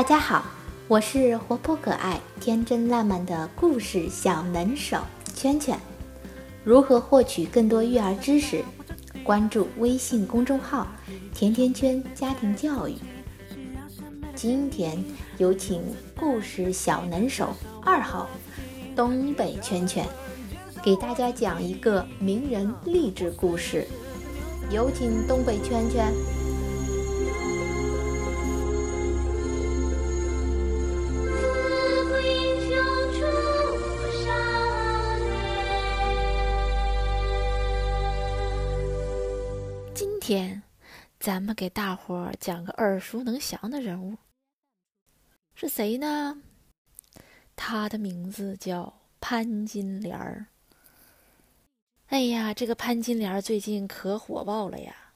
[0.00, 0.42] 大家好，
[0.88, 4.96] 我是活泼可爱、天真烂漫的故事小能手
[5.34, 5.78] 圈圈。
[6.64, 8.64] 如何获取更多育儿知识？
[9.22, 10.88] 关注微信公众号
[11.36, 12.94] “甜甜圈家庭教育”。
[14.34, 15.04] 今天
[15.36, 15.82] 有请
[16.18, 17.50] 故事小能手
[17.84, 18.26] 二号
[18.96, 20.08] 东北圈圈，
[20.82, 23.86] 给大家讲一个名人励志故事。
[24.70, 26.10] 有请东北圈圈。
[40.30, 40.62] 天，
[41.18, 44.16] 咱们给大伙儿讲个耳熟能详的人物，
[45.56, 46.40] 是谁呢？
[47.56, 50.46] 他的名字叫潘金莲儿。
[52.06, 55.14] 哎呀，这个潘金莲最近可火爆了呀！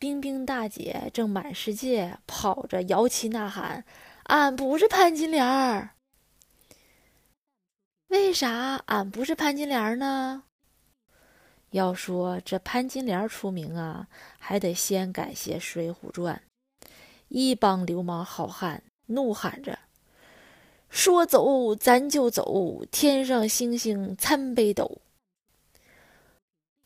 [0.00, 3.84] 冰冰大姐正满世界跑着摇旗呐喊
[4.26, 5.90] ：“俺不是潘金莲儿。”
[8.10, 10.42] 为啥俺不是潘金莲儿呢？
[11.72, 16.42] 要说这潘金莲出名啊，还得先感谢《水浒传》。
[17.28, 19.78] 一帮流氓好汉怒喊着
[20.90, 24.98] ：“说走咱就走，天上星星参北斗。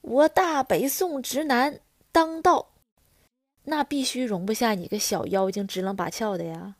[0.03, 1.81] 我大北宋直男
[2.13, 2.75] 当道，
[3.65, 6.77] 那必须容不下你个小妖精直棱八翘的呀！”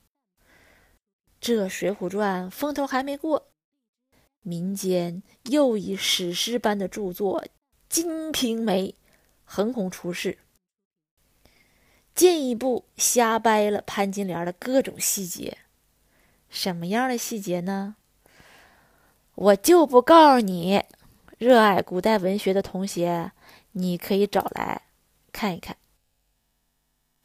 [1.41, 3.49] 这《水浒传》风头还没过，
[4.43, 7.43] 民间又一史诗般的著作。
[7.89, 8.89] 《金瓶梅》
[9.45, 10.39] 横空出世，
[12.15, 15.59] 进一步瞎掰了潘金莲的各种细节。
[16.49, 17.97] 什么样的细节呢？
[19.35, 20.83] 我就不告诉你。
[21.39, 23.33] 热爱古代文学的同学，
[23.73, 24.83] 你可以找来
[25.33, 25.77] 看一看。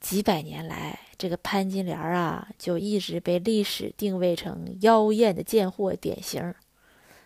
[0.02, 6.54] 几百年来，这个潘金莲啊，就一直被历史定位成妖艳的贱货典型，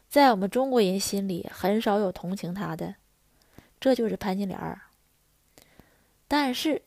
[0.08, 2.96] 在我们中国人心里，很少有同情她的。
[3.80, 4.82] 这就是潘金莲儿，
[6.28, 6.82] 但是，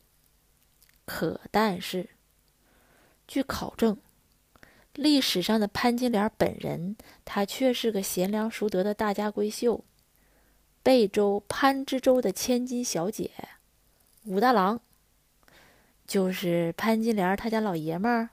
[1.05, 2.11] 可但是，
[3.29, 3.97] 据考证，
[4.95, 9.85] 历史上的潘金莲本人，她却是个贤良淑德的大家闺秀，
[10.83, 13.31] 贝州潘之州的千金小姐，
[14.25, 14.81] 武大郎，
[16.07, 18.31] 就是潘金莲他家老爷们儿，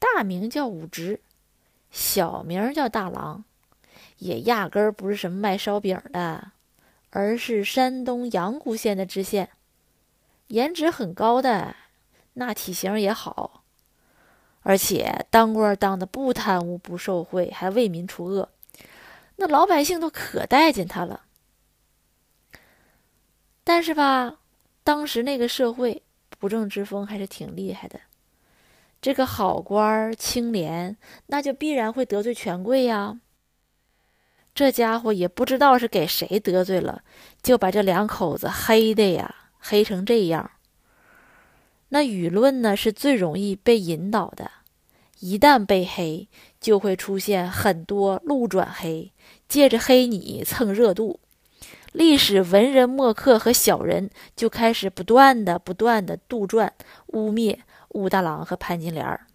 [0.00, 1.20] 大名叫武直，
[1.90, 3.44] 小名叫大郎，
[4.18, 6.51] 也压根儿不是什么卖烧饼的。
[7.14, 9.50] 而是山东阳谷县的知县，
[10.46, 11.76] 颜值很高的，
[12.32, 13.64] 那体型也好，
[14.62, 18.48] 而且当官当的不贪污不受贿，还为民除恶，
[19.36, 21.24] 那老百姓都可待见他了。
[23.62, 24.38] 但是吧，
[24.82, 26.02] 当时那个社会
[26.38, 28.00] 不正之风还是挺厉害的，
[29.02, 30.96] 这个好官清廉，
[31.26, 33.20] 那就必然会得罪权贵呀。
[34.54, 37.02] 这家伙也不知道是给谁得罪了，
[37.42, 40.50] 就把这两口子黑的呀，黑成这样。
[41.88, 44.50] 那舆论呢是最容易被引导的，
[45.20, 46.28] 一旦被黑，
[46.60, 49.12] 就会出现很多路转黑，
[49.48, 51.20] 借着黑你蹭热度。
[51.92, 56.70] 历史文人墨客和小人就开始不断的、不断的杜撰、
[57.08, 57.58] 污蔑
[57.88, 59.26] 武大郎和潘金莲儿。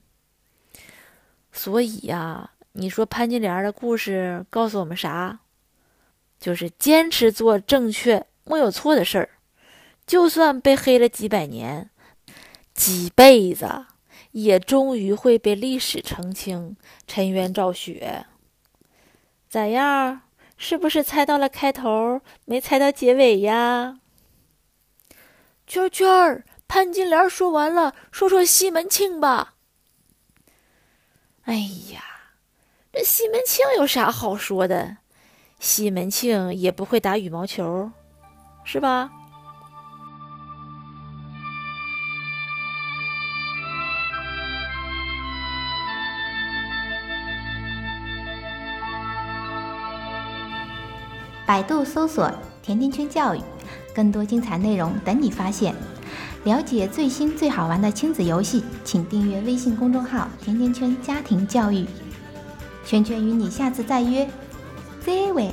[1.51, 2.51] 所以呀。
[2.79, 5.39] 你说潘金莲的故事告诉我们啥？
[6.39, 9.29] 就是坚持做正确、没有错的事儿，
[10.05, 11.89] 就算被黑了几百年、
[12.75, 13.87] 几辈子，
[14.31, 16.77] 也终于会被历史澄清、
[17.07, 18.27] 沉冤昭雪。
[19.49, 20.21] 咋样？
[20.55, 23.99] 是不是猜到了开头，没猜到结尾呀？
[25.65, 29.55] 圈圈，潘金莲说完了，说说西门庆吧。
[31.45, 31.55] 哎
[31.91, 32.03] 呀！
[33.03, 34.97] 西门庆有啥好说的？
[35.59, 37.91] 西门庆也不会打羽毛球，
[38.63, 39.09] 是吧？
[51.45, 52.29] 百度搜索
[52.61, 53.41] “甜甜圈教育”，
[53.95, 55.73] 更多精彩内容等你发现。
[56.43, 61.87] 了解最新最好玩的亲子游戏，请订阅微信公众号“甜甜圈家庭教育”。
[62.87, 64.25] 圈圈与你下次再约，
[65.05, 65.51] 再会。